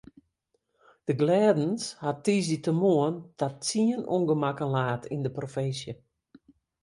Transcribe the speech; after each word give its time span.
De 1.05 1.13
glêdens 1.19 1.83
hat 2.03 2.17
tiissdeitemoarn 2.25 3.15
ta 3.37 3.45
tsien 3.63 4.03
ûngemakken 4.15 4.71
laat 4.75 5.03
yn 5.13 5.21
de 5.25 5.31
provinsje. 5.37 5.93